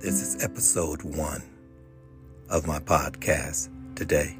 [0.00, 1.42] This is episode one
[2.48, 4.38] of my podcast today.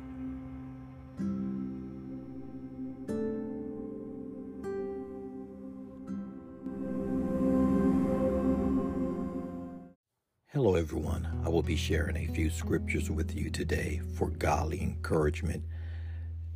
[10.52, 11.26] Hello, everyone.
[11.44, 15.64] I will be sharing a few scriptures with you today for godly encouragement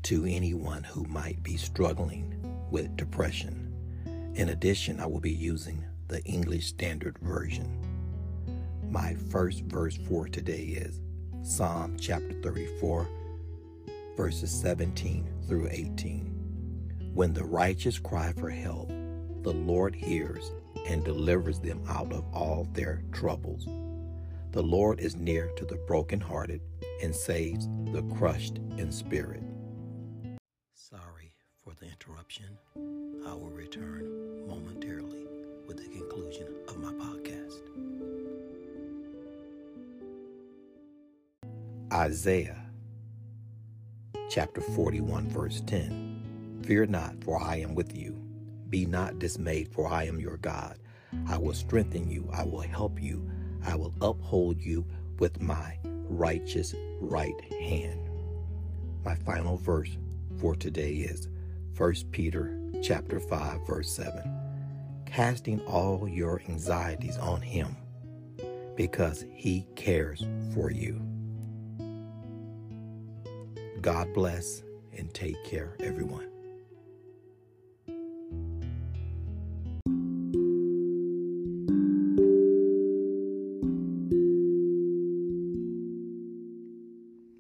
[0.05, 2.41] to anyone who might be struggling
[2.71, 4.33] with depression.
[4.37, 7.92] In addition, I will be using the English Standard Version.
[8.93, 11.01] My first verse for today is
[11.43, 13.09] Psalm chapter 34,
[14.19, 17.11] verses 17 through 18.
[17.15, 18.89] When the righteous cry for help,
[19.45, 20.53] the Lord hears
[20.87, 23.65] and delivers them out of all their troubles.
[24.51, 26.61] The Lord is near to the brokenhearted
[27.03, 29.43] and saves the crushed in spirit.
[30.75, 31.33] Sorry
[31.65, 32.59] for the interruption.
[33.27, 33.92] I will return
[41.93, 42.57] Isaiah
[44.31, 46.62] chapter 41, verse 10.
[46.65, 48.19] Fear not, for I am with you.
[48.71, 50.79] Be not dismayed, for I am your God.
[51.29, 53.31] I will strengthen you, I will help you,
[53.67, 54.87] I will uphold you
[55.19, 58.09] with my righteous right hand.
[59.05, 59.99] My final verse
[60.41, 61.29] for today is
[61.77, 65.03] 1 Peter chapter 5 verse 7.
[65.05, 67.77] Casting all your anxieties on him
[68.77, 71.12] because he cares for you.
[73.83, 74.62] God bless
[74.97, 76.28] and take care everyone.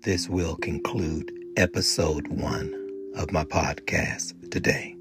[0.02, 2.74] This will conclude episode one
[3.14, 4.96] of my podcast today.